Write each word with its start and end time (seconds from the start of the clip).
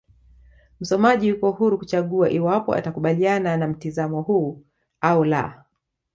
Msomaji 0.79 1.27
yuko 1.27 1.51
huru 1.51 1.77
kuchagua 1.77 2.29
iwapo 2.29 2.73
atakubaliana 2.75 3.57
na 3.57 3.67
mtizamo 3.67 4.21
huu 4.21 4.61
au 5.01 5.23
la 5.23 5.63